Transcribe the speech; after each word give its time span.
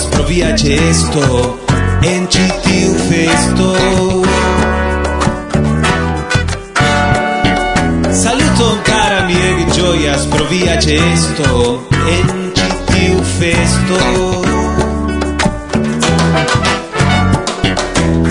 povas 0.00 0.06
provia 0.10 0.52
gesto 0.56 1.58
en 2.02 2.26
ĉi 2.26 2.46
tiu 2.64 2.94
festo. 3.08 3.74
Saluton 8.22 8.78
cara 8.84 9.26
mi 9.26 9.34
e 9.34 9.66
gioias 9.74 10.26
pro 10.26 10.44
via 10.50 10.76
gesto 10.76 11.80
en 12.16 12.52
ĉi 12.56 12.68
tiu 12.90 13.20
festo. 13.38 14.00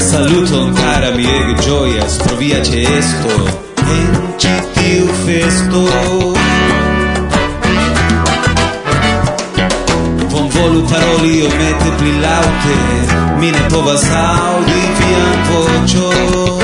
Saluton 0.10 0.74
cara 0.74 1.12
mi 1.12 1.26
e 1.26 1.56
gioias 1.64 2.18
pro 2.24 2.36
via 2.36 2.60
gesto 2.60 3.48
en 3.98 4.12
ĉi 4.38 4.56
tiu 4.74 5.08
festo. 5.26 6.79
volu 10.70 10.84
paroli 10.84 11.48
mette 11.58 11.90
pli 11.98 12.20
laute 12.22 12.76
mi 13.40 13.50
ne 13.52 13.62
povas 13.74 14.04
aŭdi 14.20 14.82
vian 15.00 15.40
voĉon. 15.50 16.60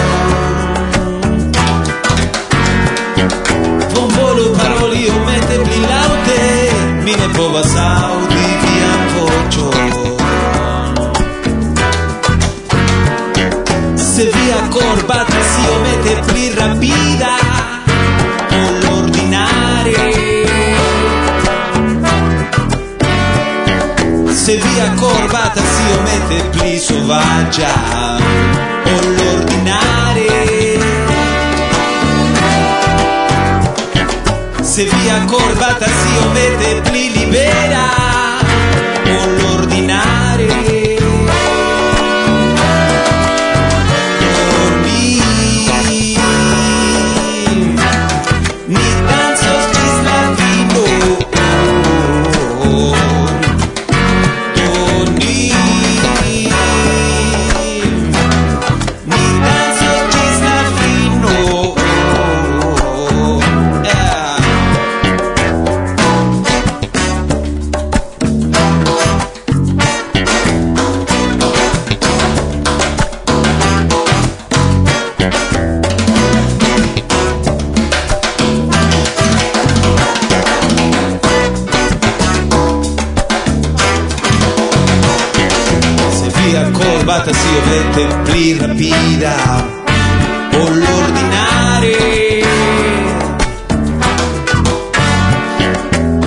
Bonvolu 3.94 4.46
paroli 4.58 5.06
mette 5.28 5.58
pli 5.66 5.80
laute 5.90 6.40
mi 7.06 7.14
ne 7.22 7.30
povas 7.38 7.74
aŭdi 7.88 8.46
vian 8.66 9.02
voĉon. 9.16 9.85
selvaggia 27.06 28.18
o 28.84 29.00
l'ordinare. 29.16 30.80
Se 34.62 34.84
via 34.86 35.24
corbata 35.26 35.86
si 35.86 36.18
omette 36.26 36.82
pli 36.82 37.12
libera. 37.12 38.05
Corbata 87.26 87.34
si 87.34 87.56
pli 88.24 88.58
rapida. 88.58 89.68
O 90.54 90.70
l'ordinare 90.70 92.44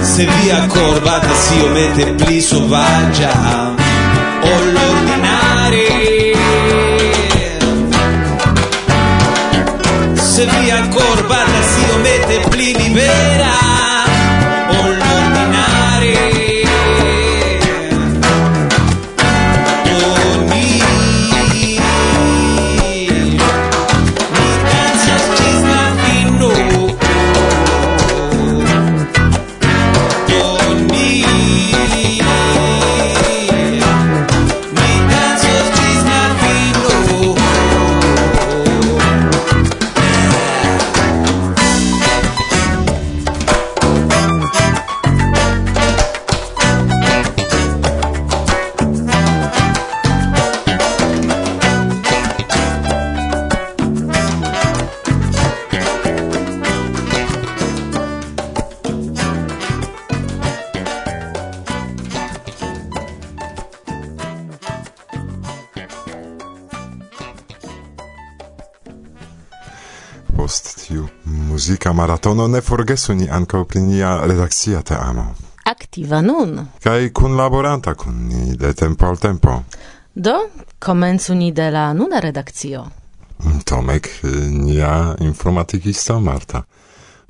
Se 0.00 0.26
via 0.26 0.66
corbata 0.66 1.32
si 1.34 1.60
ovete 1.60 2.12
pli 2.14 2.40
sovaggia 2.40 3.67
maratono, 71.98 72.46
ne 72.48 72.60
forgesu 72.60 73.14
ni 73.14 73.26
ankaŭ 73.30 73.64
pri 73.64 73.80
nia 73.82 74.14
redakcia 74.26 74.82
teamo. 74.82 75.34
Aktiva 75.64 76.20
nun. 76.22 76.54
Kaj 76.84 77.10
kunlaboranta 77.12 77.94
kun 77.94 78.14
ni 78.28 78.56
de 78.56 78.72
tempo 78.74 79.06
al 79.06 79.16
tempo. 79.16 79.62
Do, 80.14 80.36
komencu 80.78 81.34
ni 81.34 81.52
de 81.52 81.70
la 81.70 81.92
nuna 81.92 82.20
redakcio. 82.20 82.86
Tomek, 83.64 84.08
nia 84.50 85.16
informatikisto 85.20 86.20
Marta. 86.20 86.62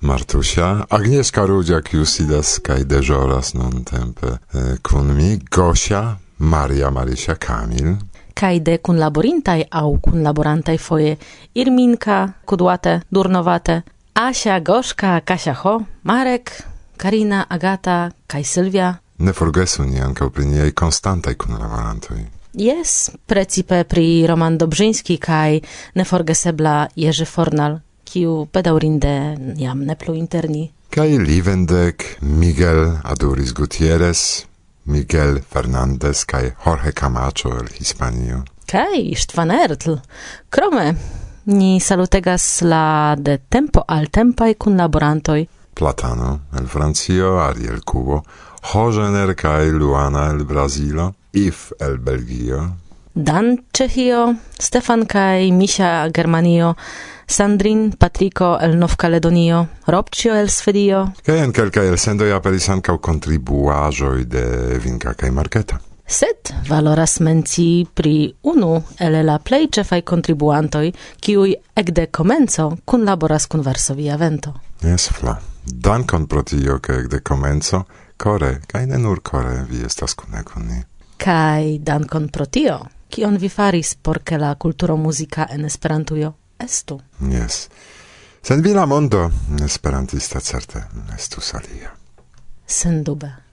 Martusia, 0.00 0.84
Agnieszka 0.90 1.46
Rudziak, 1.46 1.92
Jusidas 1.92 2.58
kaj 2.62 2.84
deżoras 2.84 3.54
non 3.54 3.84
tempe 3.84 4.36
kun 4.82 5.10
mi, 5.16 5.40
Gosia, 5.50 6.16
Maria 6.38 6.90
Marysia 6.90 7.34
Kamil. 7.34 7.96
Kaj 8.34 8.60
de 8.60 8.78
kun 8.78 9.00
laborintaj 9.02 9.64
au 9.70 9.98
kun 9.98 10.22
laborantaj 10.22 10.78
foje 10.78 11.16
Irminka, 11.54 12.28
Kudłate, 12.44 13.00
Durnowate, 13.10 13.82
Asia, 14.20 14.58
Gorzka, 14.58 15.20
Kasia 15.20 15.54
Ho, 15.54 15.84
Marek, 16.02 16.50
Karina, 16.96 17.46
Agata, 17.48 18.10
kaj 18.26 18.42
Sylwia. 18.44 18.94
ne 19.18 19.32
forgesu 19.32 19.84
ni 19.84 20.00
ankaŭ 20.00 20.30
pri 20.30 20.44
niaj 20.46 20.72
konstantaj 20.74 21.34
kunlaborantoj. 21.34 22.18
Yes, 22.54 23.10
precipe 23.26 23.84
pri 23.84 24.26
Roman 24.26 24.58
Dobrzyński 24.58 25.16
kaj 25.18 25.60
neforgesebla 25.94 26.88
Jerzy 26.96 27.24
Fornal, 27.24 27.78
kiu 28.04 28.48
bedaŭrinde 28.52 29.36
jam 29.56 29.84
ne 29.86 29.94
plu 29.94 30.14
interni. 30.14 30.72
Kaj 30.90 31.08
Livendek, 31.18 32.18
Miguel 32.20 32.98
Aduris 33.04 33.52
Gutierrez, 33.54 34.44
Miguel 34.84 35.38
Fernandez 35.52 36.24
kaj 36.24 36.50
Jorge 36.64 36.92
Camacho 36.92 37.54
el 37.54 37.68
Hispanio. 37.78 38.42
Kaj 38.66 39.14
Stefan 39.16 39.50
Ertl. 39.50 39.94
Krome, 40.50 40.94
Ni 41.48 41.80
salutegas 41.80 42.60
la 42.60 43.16
de 43.16 43.38
tempo 43.48 43.80
al 43.86 44.10
tempai 44.10 44.54
kun 44.54 44.76
laborantoi. 44.76 45.48
Platano 45.72 46.40
el 46.58 46.66
Francio, 46.66 47.38
Ariel 47.40 47.80
Cubo, 47.84 48.22
Hogener 48.74 49.34
kaj 49.34 49.70
Luana 49.72 50.26
el 50.30 50.44
Brazilo, 50.44 51.14
If 51.32 51.72
el 51.80 51.98
Belgio, 51.98 52.76
Dan 53.14 53.64
Czechio, 53.72 54.36
Stefan 54.60 55.06
kaj 55.06 55.50
Misia 55.52 56.10
Germanio, 56.14 56.76
Sandrin, 57.26 57.96
Patrico 57.98 58.58
el 58.60 58.78
Novcaledonio, 58.78 59.68
Robcio 59.86 60.36
el 60.36 60.50
Svedio. 60.50 61.14
Kaj 61.24 61.42
en 61.46 61.52
kelkaj 61.52 61.88
elsendoj 61.88 62.30
aperis 62.36 62.68
ankaŭ 62.68 62.98
kontribuaĵoj 63.00 64.24
de 64.28 64.44
Vinka 64.84 65.16
kaj 65.16 65.32
Marketa. 65.32 65.80
Sed 66.10 66.68
valoras 66.68 67.20
menci 67.20 67.86
pri 67.94 68.34
unu 68.42 68.82
el 68.98 69.26
la 69.26 69.38
plej 69.38 69.66
ĉefaj 69.76 70.00
kontribuantoj, 70.08 70.92
kiuj 71.20 71.50
ekde 71.76 72.06
komenco 72.06 72.70
kunlaboras 72.84 73.46
kun 73.46 73.60
Varsovia 73.60 74.16
Vento. 74.16 74.54
Jes, 74.82 75.08
Fla. 75.12 75.34
Dankon 75.64 76.26
pro 76.26 76.42
tio, 76.42 76.78
ke 76.80 76.94
ekde 77.02 77.20
komenco 77.20 77.82
kore, 78.16 78.60
kaj 78.66 78.86
ne 78.86 78.98
nur 78.98 79.20
kore, 79.20 79.66
vi 79.70 79.82
estas 79.84 80.14
kune 80.14 80.40
kun 80.48 80.64
ni. 80.66 80.80
Kaj 81.20 81.78
dankon 81.84 82.28
pro 82.32 82.46
tio, 82.46 82.78
kion 83.12 83.36
vi 83.36 83.48
faris 83.48 83.94
por 83.94 84.22
ke 84.24 84.38
la 84.38 84.54
kulturo 84.54 84.96
muzika 84.96 85.46
en 85.50 85.64
Esperantujo 85.64 86.32
estu. 86.58 87.00
Jes. 87.20 87.68
Sen 88.42 88.62
vi 88.64 88.72
la 88.72 88.86
mondo, 88.86 89.26
esperantista 89.64 90.40
certe 90.40 90.86
estus 91.18 91.52
alia. 91.54 91.92
Sendube. 92.66 93.47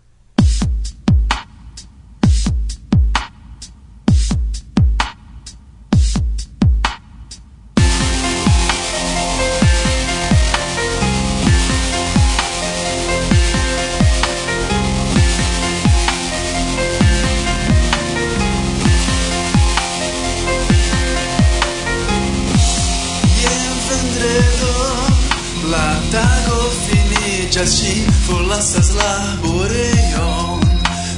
Ĉar 27.56 27.70
ŝi 27.72 27.92
forlasas 28.26 28.90
la 28.98 29.12
borejon 29.40 30.64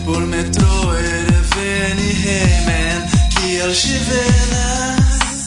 Por 0.06 0.22
metroe 0.30 1.06
reveni 1.30 2.12
hejmen 2.20 3.00
Kial 3.34 3.74
ŝi 3.80 3.96
venas 4.10 5.42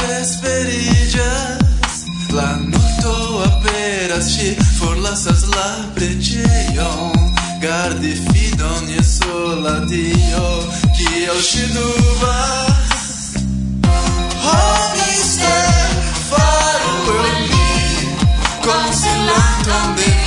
Vesperiĝas 0.00 1.94
La 2.34 2.48
nokto 2.64 3.14
aperas 3.46 4.26
Ŝi 4.34 4.50
forlasas 4.80 5.46
la 5.54 5.68
preĝejon 5.94 7.14
Gardi 7.62 8.14
fidon 8.26 8.84
je 8.96 9.02
sola 9.14 9.78
dio 9.94 10.46
Kial 10.98 11.40
ŝi 11.52 11.64
dubas 11.78 12.79
Don't 19.62 19.94
be 19.96 20.19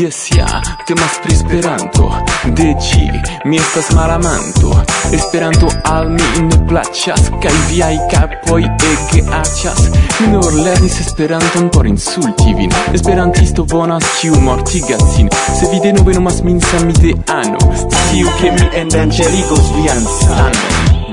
Yes, 0.00 0.30
ja, 0.36 0.46
temas 0.86 1.20
pri 1.22 1.34
Esperanto. 1.34 2.08
De 2.44 2.74
ĝi 2.82 3.04
mi 3.44 3.56
estas 3.56 3.92
malamanto. 3.94 4.72
Esperanto 5.12 5.68
al 5.84 6.08
mi 6.10 6.42
ne 6.48 6.58
plaĉas 6.68 7.28
Kaj 7.42 7.52
viaj 7.68 7.92
kapoj 8.10 8.64
ege 8.64 9.22
aĉas. 9.38 9.84
Mi 10.18 10.32
nur 10.32 10.50
lernis 10.64 10.98
Esperanton 11.04 11.70
por 11.70 11.86
insulti 11.86 12.56
vin. 12.58 12.74
Esperantisto 12.94 13.64
bonas, 13.70 14.02
ĉiu 14.18 14.40
mortigas 14.40 15.04
sin. 15.14 15.30
Se 15.60 15.70
vi 15.70 15.78
denove 15.84 16.14
nomas 16.18 16.42
min 16.42 16.60
samideano 16.60 17.58
Sciu 17.78 18.34
ke 18.40 18.50
mi 18.50 18.66
endanĝerigos 18.82 19.70
vian 19.76 20.02
sanon. 20.18 20.58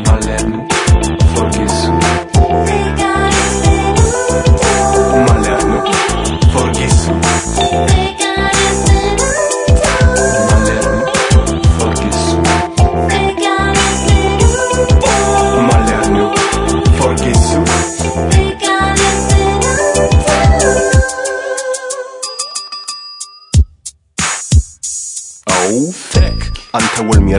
Malernu, 0.07 0.65
forgesu 1.35 1.60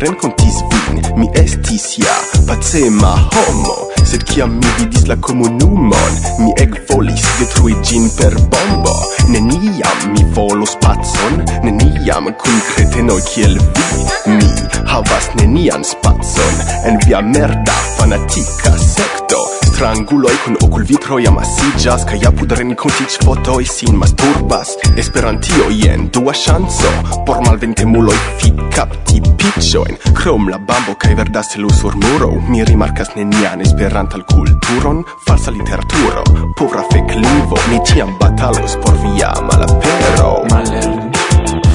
renkontis 0.03 0.59
vin, 0.71 1.01
mi 1.17 1.29
estis 1.39 1.99
ja 1.99 2.15
pacema 2.47 3.13
homo, 3.31 3.77
sed 4.05 4.25
kiam 4.27 4.57
mi 4.59 4.73
vidis 4.79 5.07
la 5.11 5.17
komunumon, 5.17 6.19
mi 6.43 6.51
eg 6.63 6.75
volis 6.91 7.23
detrui 7.39 7.77
gin 7.87 8.09
per 8.19 8.35
bombo. 8.51 8.95
Neniam 9.31 10.05
mi 10.13 10.25
volos 10.35 10.75
pacon, 10.83 11.43
neniam 11.63 12.33
kun 12.43 12.63
kretenoj 12.73 13.21
kiel 13.31 13.59
vi, 13.59 14.07
mi 14.39 14.51
havas 14.91 15.31
nenian 15.39 15.87
spacon 15.87 16.63
en 16.85 16.99
via 17.07 17.23
merda 17.23 17.79
fanatika 17.99 18.75
sekto. 18.79 19.62
Stranguloi 19.83 20.37
kun 20.45 20.57
okul 20.63 20.85
vitroi 20.87 21.25
amasigas 21.27 22.05
Kaj 22.07 22.21
apud 22.29 22.53
renkontiĝ 22.55 23.17
fotoj 23.25 23.65
sin 23.67 23.97
masturbas 23.99 24.77
Esperantio 25.03 25.65
jen 25.75 26.05
dua 26.15 26.31
ŝanco. 26.39 26.93
Por 27.27 27.41
malventemuloj 27.43 28.15
fi 28.39 28.53
kapti 28.77 29.19
piĉojn 29.43 29.99
Krom 30.15 30.47
la 30.53 30.61
bambo 30.69 30.95
kaj 31.03 31.17
verda 31.19 31.43
stelo 31.43 31.73
sur 31.81 31.99
muro 31.99 32.31
Mi 32.47 32.63
rimarkas 32.69 33.11
nenian 33.17 33.67
esperantan 33.67 34.23
kulturon 34.31 35.03
Falsa 35.27 35.51
literaturo, 35.51 36.23
povra 36.55 36.87
feklingvo 36.93 37.59
Mi 37.73 37.83
tiam 37.91 38.15
batalos 38.23 38.79
por 38.85 38.95
via 39.03 39.35
malapero. 39.49 40.31
Malerni, 40.53 41.11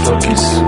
forgesu, 0.06 0.64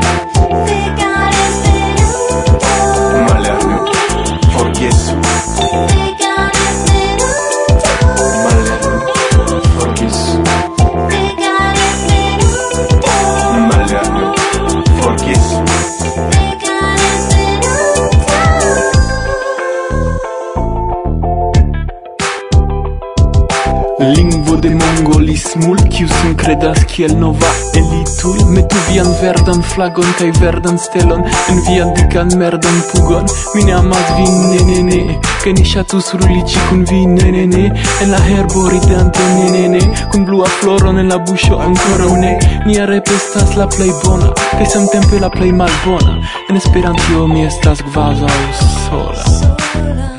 Lingvo 24.00 24.56
de 24.56 24.70
mongolismul, 24.70 25.78
kiu 25.92 26.08
sin 26.08 26.36
credas 26.36 26.86
kiel 26.88 27.18
nova 27.20 27.50
elitul. 27.76 28.38
Metu 28.56 28.78
vian 28.88 29.10
verdan 29.22 29.60
flagon 29.62 30.08
kaj 30.18 30.30
verdan 30.40 30.78
stelon 30.80 31.26
En 31.52 31.60
vian 31.68 31.92
dikan 31.98 32.32
merdan 32.40 32.78
pugon. 32.92 33.28
Mi 33.56 33.64
ne 33.68 33.74
amas 33.76 34.14
vin, 34.18 34.38
ne 34.52 34.62
ne 34.70 34.84
ne 34.88 35.20
Kaj 35.44 35.54
ni 35.58 35.66
ŝatus 35.68 36.14
ruliĝi 36.14 36.64
kun 36.70 36.86
vi, 36.90 37.02
ne 37.12 37.32
ne 37.36 37.46
ne. 37.52 37.66
En 38.02 38.12
la 38.12 38.22
herbo 38.24 38.70
ridante, 38.72 39.26
ne 39.36 39.50
ne 39.56 39.68
ne 39.76 39.82
Kun 40.12 40.24
blua 40.26 40.48
floron 40.62 41.00
en 41.04 41.12
la 41.12 41.20
buŝo 41.20 41.60
ankoraŭ 41.68 42.14
ne 42.24 42.34
Nia 42.68 42.86
rep 42.88 43.12
estas 43.16 43.58
la 43.60 43.68
plej 43.68 43.92
bona 44.06 44.32
Kaj 44.54 44.70
samtempe 44.76 45.20
la 45.20 45.30
plej 45.30 45.52
malbona. 45.52 46.16
En 46.50 46.56
Esperantio 46.56 47.28
mi 47.28 47.44
estas 47.46 47.84
kvazaŭ 47.92 48.40
sola. 48.64 49.28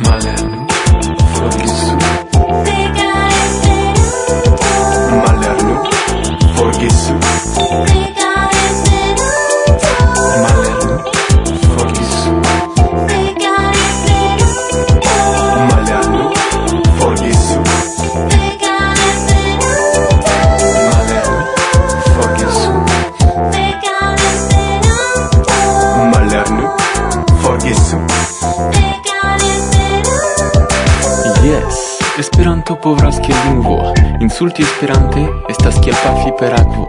Malen, 0.04 0.68
forgesu 1.34 1.89
povras 32.90 33.20
kiel 33.22 33.36
lingvo 33.46 33.92
Insulti 34.20 34.62
esperante 34.62 35.20
estas 35.48 35.76
kiel 35.84 35.94
pafi 36.02 36.32
per 36.40 36.54
akvo 36.58 36.86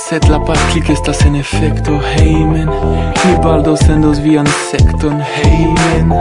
Sed 0.00 0.26
la 0.32 0.40
patlik 0.48 0.90
estas 0.92 1.22
en 1.28 1.38
efekto 1.40 1.96
hejmen 2.10 2.68
Mi 3.22 3.32
baldaŭ 3.46 3.76
sendos 3.84 4.20
vian 4.26 4.50
sekton 4.68 5.16
hejmen 5.36 6.12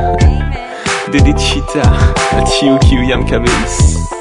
Dediĉita 1.12 1.92
al 2.38 2.48
ĉiu 2.56 2.80
kiu 2.88 3.04
jam 3.12 3.28
kabelis 3.28 4.21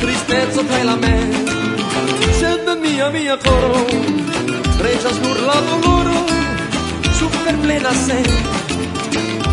tristezzo 0.00 0.62
pela 0.72 0.96
me 0.96 1.16
sed 2.40 2.66
mia 2.82 3.10
mia 3.16 3.36
coro 3.44 3.82
regas 4.84 5.16
nur 5.24 5.38
la 5.48 5.58
doloro 5.68 6.18
super 7.18 7.54
plena 7.62 7.92
se 8.06 8.18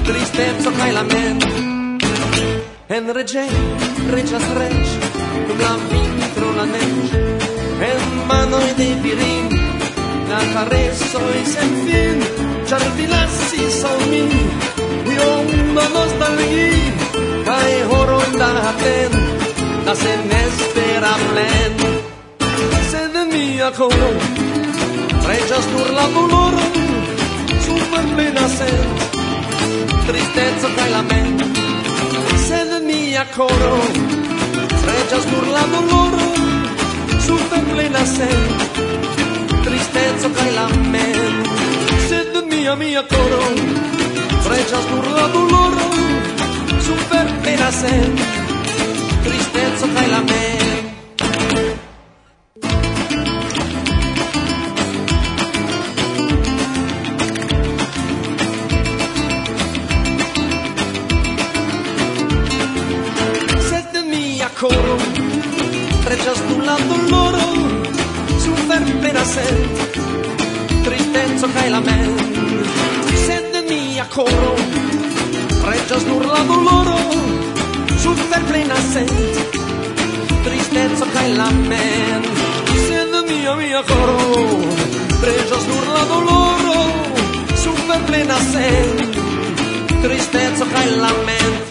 tristezzo 0.07 0.71
fai 0.77 0.91
la 0.97 1.03
me 1.11 1.25
en 2.97 3.05
rege 3.17 3.45
reĝas 4.13 4.45
reĝ 4.59 4.91
dum 5.47 5.59
la 5.65 5.73
vintro 5.89 6.49
la 6.59 6.65
neg 6.73 6.93
en 7.89 8.03
manoi 8.29 8.69
de 8.79 8.89
virin 9.03 9.47
la 10.29 10.39
karesoj 10.53 11.37
sen 11.53 11.71
fin 11.85 12.19
char 12.69 12.83
vi 12.97 13.05
lasis 13.13 13.79
al 13.91 14.01
mi 14.11 14.23
io 15.15 15.31
da 15.75 15.85
nostalgio 15.95 17.26
kai 17.47 17.73
da 18.39 18.49
haten 18.65 19.11
da 19.85 19.93
sen 20.03 20.31
espera 20.43 21.13
plen. 21.27 21.73
Sed 22.91 23.15
mia 23.31 23.69
coro 23.77 24.09
regia 25.27 25.59
sur 25.69 25.87
la 25.97 26.05
doloro 26.15 26.67
sur 27.65 27.81
plena 28.15 28.45
sen 28.57 28.87
tristezza 30.07 30.69
kai 30.77 30.89
lament 30.95 31.39
sed 32.47 32.71
mia 32.87 33.25
coro 33.37 33.75
regia 34.89 35.19
sur 35.29 35.45
la 35.55 35.63
doloro 35.73 36.27
sur 37.25 37.41
plena 37.71 38.03
sen 38.15 38.41
tristezza 39.65 40.29
kai 40.37 40.51
lament 40.57 41.47
sed 42.09 42.33
mia 42.51 42.73
mia 42.81 43.03
coro 43.13 43.43
regia 44.51 44.79
sur 44.89 45.05
la 45.17 45.25
doloro 45.35 45.87
sen 47.79 48.15
tristeco 49.23 49.87
kaj 49.95 50.07
lamento 50.13 50.56
kaj 90.77 90.89
lament. 91.01 91.65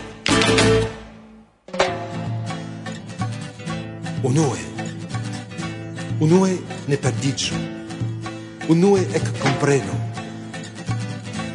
Unue, 4.26 4.62
unue 6.20 6.56
ne 6.90 6.96
perdiĝu, 6.98 7.58
unue 8.74 9.04
ekkomprenu. 9.14 9.98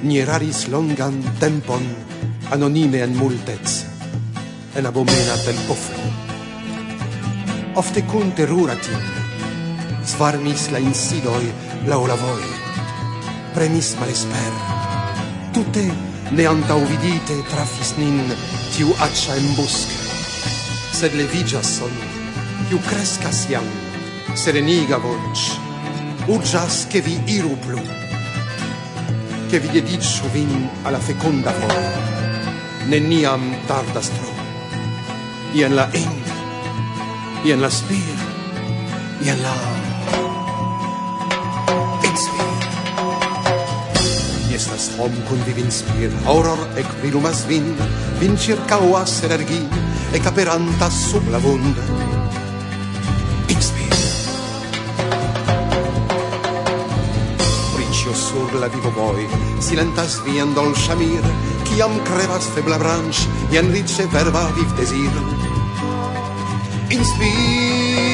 Ni 0.07 0.21
eraris 0.23 0.63
longan 0.71 1.17
tempon 1.41 1.83
anonime 2.55 3.01
en 3.03 3.17
multec, 3.19 3.75
en 4.75 4.87
abomena 4.87 5.35
tempoflo 5.45 6.07
Ofte 7.81 8.01
kun 8.09 8.31
terura 8.35 8.73
timo, 8.75 9.25
svarmis 10.03 10.69
la 10.73 10.81
insidoi 10.83 11.51
laŭ 11.87 11.99
la 12.09 12.17
vojo, 12.19 12.55
premis 13.55 13.93
malesper, 13.99 14.57
tute 15.55 15.85
ne 16.31 16.45
antaŭvidite 16.47 17.35
trafis 17.51 17.95
nin 17.97 18.21
tiu 18.71 18.93
accia 19.03 19.35
embusc. 19.39 19.91
Sed 20.95 21.15
levigas 21.17 21.73
on, 21.83 21.97
kiu 22.69 22.79
crescas 22.87 23.43
jam, 23.51 23.67
sereniga 24.35 24.99
voc, 25.03 25.43
urgas 26.31 26.85
che 26.91 27.01
vi 27.01 27.17
iru 27.35 27.57
plu, 27.65 27.81
che 29.49 29.59
vi 29.59 29.69
dedicio 29.75 30.29
vin 30.31 30.69
alla 30.83 30.99
feconda 30.99 31.51
vor, 31.59 31.75
neniam 32.87 33.51
tardas 33.67 34.11
tro, 34.15 34.31
ien 35.53 35.75
la 35.75 35.89
ing, 35.91 36.33
ien 37.43 37.61
la 37.61 37.69
spir, 37.69 38.25
ien 39.19 39.41
la... 39.41 39.80
Ashom 44.81 45.13
kun 45.29 45.41
vi 45.45 45.53
vin 45.53 45.69
spir 45.69 46.09
Auror 46.25 46.57
ec 46.81 46.87
virumas 47.03 47.43
vin 47.45 47.67
Vin 48.17 48.33
circauas 48.33 49.13
energi 49.27 49.59
Ec 50.17 50.25
aperanta 50.25 50.89
sub 50.89 51.27
la 51.29 51.37
vunda. 51.37 51.83
Inspir 53.53 53.93
Princio 57.75 58.13
sur 58.15 58.49
la 58.57 58.69
vivo 58.73 58.91
voi 58.97 59.27
Silentas 59.61 60.17
vian 60.25 60.55
dolcia 60.57 60.95
mir 60.95 61.29
Ciam 61.69 61.93
crevas 62.07 62.49
febla 62.55 62.79
branch 62.81 63.27
Ien 63.53 63.69
rice 63.69 64.07
verba 64.09 64.47
viv 64.57 64.73
desir. 64.79 65.13
Inspir 66.89 68.10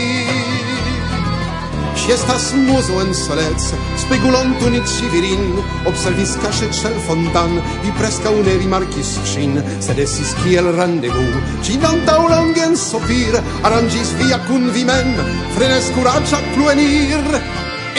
Ci 2.08 2.14
estas 2.14 2.54
muso 2.56 3.02
en 3.02 3.10
solec, 3.12 3.60
spegulonto 4.00 4.70
ni 4.72 4.80
civirin, 4.88 5.58
observis 5.84 6.38
cache 6.40 6.70
cel 6.72 6.96
fontan, 7.04 7.60
vi 7.84 7.92
presca 8.00 8.32
une 8.32 8.54
rimarcis 8.62 9.18
cin, 9.28 9.60
sed 9.84 10.00
esis 10.00 10.32
kiel 10.40 10.72
rendezvous. 10.78 11.36
Ci 11.62 11.76
dantau 11.84 12.30
longe 12.32 12.64
en 12.64 12.80
sopir, 12.80 13.36
arrangis 13.62 14.16
via 14.24 14.40
cun 14.48 14.72
vi 14.72 14.88
men, 14.88 15.20
frenes 15.60 15.92
curaccia 16.00 16.40
pluenir, 16.56 17.28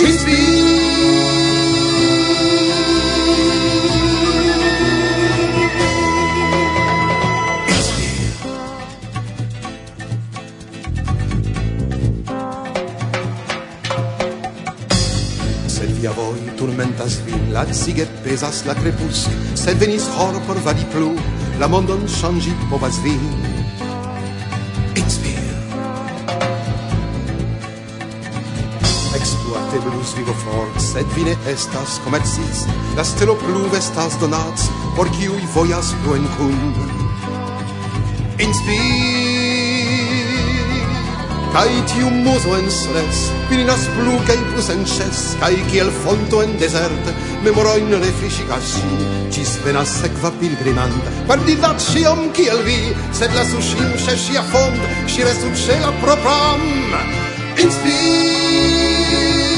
inspir! 0.01 1.17
las 17.09 17.25
vin 17.25 17.53
la 17.55 17.64
siguet 17.73 18.11
pesas 18.23 18.66
la 18.66 18.75
crepus 18.75 19.18
se 19.55 19.73
venis 19.81 20.05
hor 20.16 20.35
por 20.47 20.59
vadi 20.64 20.85
plu 20.92 21.12
la 21.61 21.66
mondon 21.66 22.03
changi 22.07 22.53
povas 22.71 22.97
vin. 23.05 23.23
Expir 25.01 25.40
exploate 29.18 29.79
blus 29.85 30.11
vivo 30.16 30.35
for 30.42 30.66
sed 30.90 31.09
vine 31.16 31.35
estas 31.55 31.99
comercis 32.05 32.66
la 32.97 33.05
stelo 33.05 33.35
plu 33.44 33.62
vestas 33.73 34.21
donats 34.21 34.68
por 34.97 35.09
kiui 35.16 35.42
voyas 35.55 35.94
pluen 36.03 36.29
kun 36.37 36.59
inspir 38.38 39.28
Kai 41.52 41.80
tiu 41.88 42.11
muso 42.12 42.52
en 42.58 42.68
soles, 42.70 43.20
pirinas 43.48 43.87
plu 43.96 44.18
kai 44.28 44.37
plus 44.50 44.68
en 44.74 44.84
ches, 44.84 45.20
kai 45.40 45.56
kiel 45.70 45.90
fonto 46.04 46.42
en 46.44 46.52
desert, 46.61 47.12
memoroin 47.42 47.88
refriscigas 48.02 48.74
si, 48.74 48.84
cis 49.34 49.56
venas 49.64 49.94
sequa 50.02 50.30
pilgrimant, 50.40 50.98
perdidat 51.30 51.80
sciom 51.80 52.28
kiel 52.37 52.61
vi, 52.68 52.78
sed 53.16 53.32
la 53.34 53.46
sushim 53.48 53.96
se 53.96 54.16
sia 54.26 54.44
fond, 54.52 54.78
si 55.08 55.24
restu 55.24 55.54
ce 55.66 55.80
la 55.84 55.92
propram, 56.04 56.68
inspir! 57.64 59.58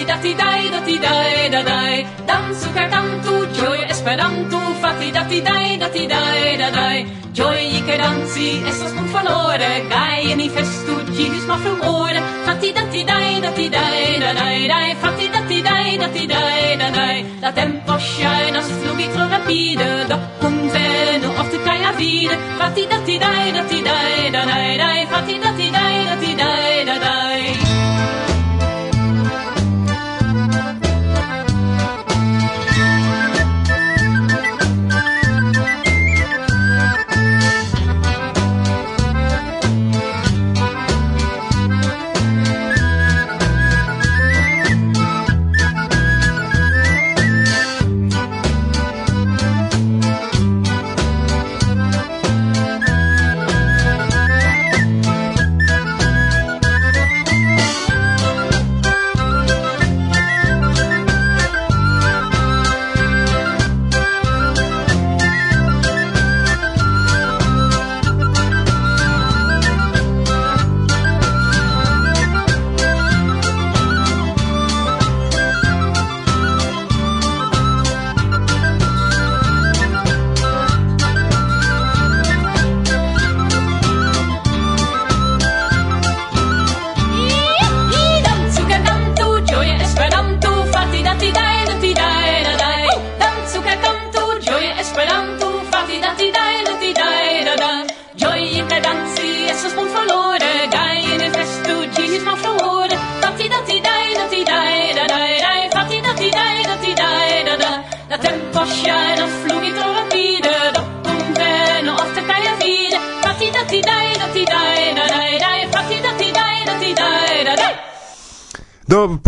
ti 0.00 0.06
da 0.06 0.16
ti 0.16 0.32
dai 0.34 0.70
do 0.72 0.78
ti 0.86 0.96
dai 0.98 1.48
da 1.52 1.60
dai 1.62 1.96
dansu 2.28 2.68
kaj 2.74 2.86
kantu 2.92 3.34
ĝoje 3.56 3.84
Esperanto 3.94 4.60
fati 4.82 5.08
da 5.16 5.22
ti 5.30 5.40
dai 5.48 5.76
da 5.82 5.88
ti 5.94 6.04
dai 6.12 6.56
da 6.60 6.68
dai 6.76 6.98
ĝoji 7.38 7.80
kaj 7.86 7.98
danci 8.02 8.46
estas 8.70 8.92
bonvalore 8.96 9.72
gai 9.92 10.34
ni 10.40 10.46
festu 10.54 10.94
ĝis 11.16 11.44
malfrumore 11.50 12.20
fati 12.46 12.72
da 12.78 12.84
ti 12.92 13.02
dai 13.10 13.40
da 13.44 13.50
ti 13.58 13.66
dai 13.76 14.06
da 14.24 14.30
dai 14.40 14.58
dai 14.72 14.88
fati 15.02 15.28
da 15.34 15.40
ti 15.50 15.58
dai 15.68 15.98
da 16.02 16.08
ti 16.16 16.24
dai 16.32 16.76
da 16.80 16.88
dai 16.98 17.16
la 17.44 17.50
tempo 17.60 17.94
ŝajnas 18.08 18.68
flugi 18.80 19.06
tro 19.14 19.28
rapide 19.34 19.90
do 20.10 20.16
kunvenu 20.40 21.28
ofte 21.44 21.58
kaj 21.66 21.80
avide 21.92 22.36
fati 22.58 22.88
da 22.94 22.98
ti 23.06 23.18
dai 23.26 23.52
da 23.58 23.62
ti 23.70 23.78
dai 23.90 24.30
da 24.38 24.42
dai 24.52 24.70
dai 24.82 25.00
fati 25.12 25.38
da 25.44 25.50
ti 25.60 25.68
dai 25.76 25.89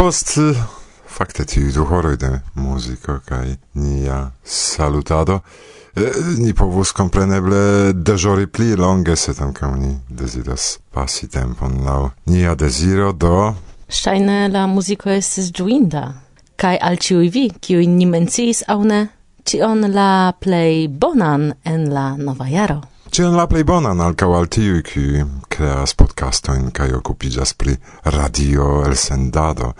Post 0.03 0.39
fakte 1.07 1.45
tiu 1.47 1.69
du 1.71 1.85
horoj 1.87 2.17
de 2.19 2.29
muziko 2.59 3.21
kaj 3.23 3.53
nia 3.75 4.17
salutado, 4.43 5.37
ni 6.39 6.51
povus 6.59 6.91
kompreneble 6.91 7.93
deĵori 7.95 8.49
pli 8.51 8.75
longe, 8.75 9.15
sed 9.17 9.39
ankaŭ 9.47 9.71
ni 9.77 9.93
deziras 10.09 10.81
pasi 10.91 11.29
tempon 11.31 11.79
laŭ 11.87 12.01
nia 12.27 12.57
deziro 12.59 13.13
do... 13.13 13.55
Ŝajne 13.87 14.49
la 14.51 14.67
muziko 14.67 15.15
estis 15.15 15.53
ĝuinda, 15.55 16.09
kaj 16.59 16.81
al 16.83 16.99
ĉiuj 16.99 17.29
vi, 17.37 17.45
kiuj 17.63 17.87
ni 17.95 18.11
menciis 18.11 18.65
aŭ 18.67 18.81
ne, 18.83 19.05
ĉion 19.47 19.87
la 19.95 20.33
plej 20.35 20.89
bonan 20.89 21.53
en 21.63 21.93
la 21.95 22.09
nova 22.19 22.51
jaro. 22.51 22.83
Cien 23.13 23.35
la 23.37 23.45
plej 23.45 23.67
bonan 23.69 23.99
ankaŭ 24.01 24.31
al 24.33 24.47
tiuj, 24.49 24.79
kiuj 24.89 25.25
kreas 25.53 25.93
podcastojn 26.01 26.71
kaj 26.73 26.95
okupiĝas 26.97 27.51
pri 27.61 27.75
radio 28.15 28.69
elsendado 28.87 29.75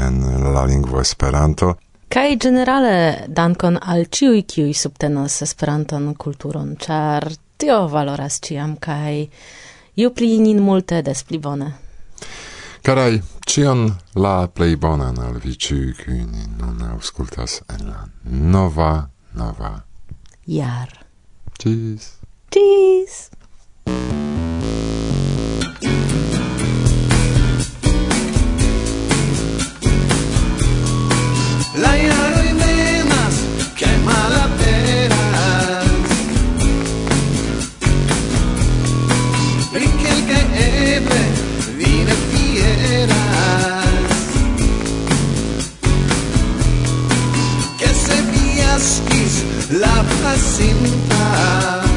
en 0.00 0.22
la 0.54 0.62
lingvo 0.64 1.02
Esperanto. 1.04 1.74
Kaj 2.08 2.38
generale 2.40 2.94
dankon 3.28 3.76
al 3.82 4.06
ĉiuj, 4.08 4.40
kiuj 4.48 4.72
subtenas 4.72 5.36
Esperanton 5.44 6.14
kulturon, 6.14 6.70
ĉar 6.80 7.28
tio 7.60 7.76
valoras 7.92 8.40
ĉiam 8.46 8.78
kaj 8.80 9.26
ju 10.00 10.10
pli 10.16 10.38
nin 10.40 10.62
multe 10.64 11.02
des 11.04 11.20
pli 11.28 11.38
bone. 11.44 11.68
Karaj, 12.88 13.18
cion 13.44 13.84
la 14.16 14.38
plej 14.48 14.78
bonan 14.80 15.20
al 15.26 15.36
vi 15.44 15.52
ciui 15.66 15.92
kiui 15.92 16.24
ni 16.24 16.48
nun 16.56 16.80
aŭskultas 16.94 17.60
en 17.68 17.84
la 17.90 18.06
nova, 18.56 18.94
nova 19.34 19.74
jar. 20.46 20.96
Cheers. 21.58 22.17
Tschüss! 22.50 23.28
Laia 31.76 32.20
y 32.48 32.52
nenas, 32.54 33.34
qué 33.76 33.90
malaperas. 34.02 35.84
Brinquen 39.72 40.26
que 40.26 40.40
ebre, 40.96 41.24
vine 41.76 42.14
fieras. 42.32 43.84
Que 47.78 47.88
se 47.88 48.16
viasquis 48.32 49.34
la 49.70 49.96
pacinta. 50.22 51.87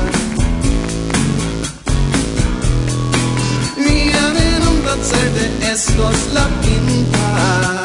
frescos 5.71 6.33
la 6.33 6.45
pinta 6.59 7.80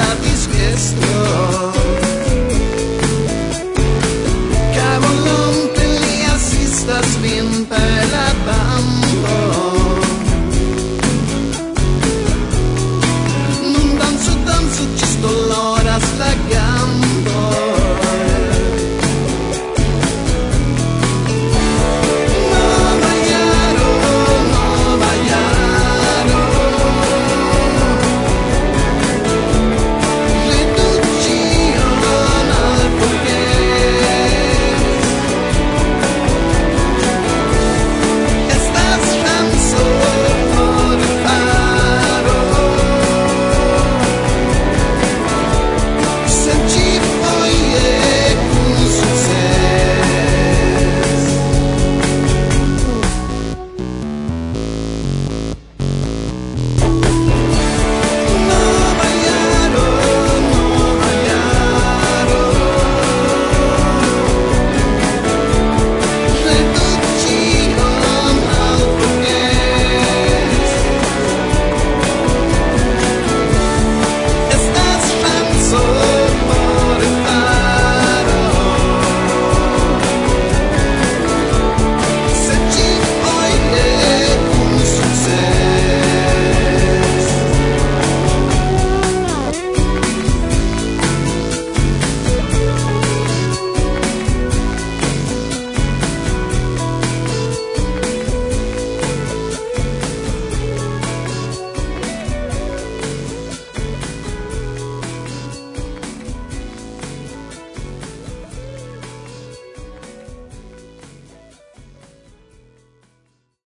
la 0.00 0.14
disgusto 0.24 1.39